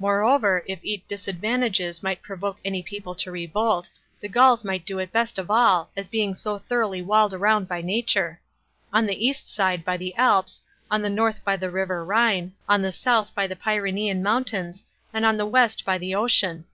Moreover, 0.00 0.64
great 0.66 1.04
advantages 1.28 2.02
might 2.02 2.22
provoke 2.24 2.58
any 2.64 2.82
people 2.82 3.14
to 3.14 3.30
revolt, 3.30 3.88
the 4.18 4.28
Gauls 4.28 4.64
might 4.64 4.84
do 4.84 4.98
it 4.98 5.12
best 5.12 5.38
of 5.38 5.48
all, 5.48 5.92
as 5.96 6.08
being 6.08 6.34
so 6.34 6.58
thoroughly 6.58 7.00
walled 7.02 7.32
round 7.34 7.68
by 7.68 7.80
nature; 7.80 8.40
on 8.92 9.06
the 9.06 9.24
east 9.24 9.46
side 9.46 9.84
by 9.84 9.96
the 9.96 10.12
Alps, 10.16 10.64
on 10.90 11.02
the 11.02 11.08
north 11.08 11.44
by 11.44 11.56
the 11.56 11.70
river 11.70 12.04
Rhine, 12.04 12.52
on 12.68 12.82
the 12.82 12.90
south 12.90 13.32
by 13.32 13.46
the 13.46 13.54
Pyrenean 13.54 14.24
mountains, 14.24 14.84
and 15.12 15.24
on 15.24 15.36
the 15.36 15.46
west 15.46 15.84
by 15.84 15.98
the 15.98 16.16
ocean. 16.16 16.64